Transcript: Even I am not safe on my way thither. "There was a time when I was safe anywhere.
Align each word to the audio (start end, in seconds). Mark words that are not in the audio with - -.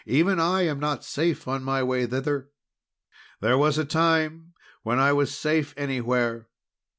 Even 0.07 0.39
I 0.39 0.63
am 0.63 0.79
not 0.79 1.03
safe 1.03 1.47
on 1.47 1.61
my 1.63 1.83
way 1.83 2.07
thither. 2.07 2.49
"There 3.39 3.55
was 3.55 3.77
a 3.77 3.85
time 3.85 4.55
when 4.81 4.97
I 4.97 5.13
was 5.13 5.31
safe 5.37 5.75
anywhere. 5.77 6.47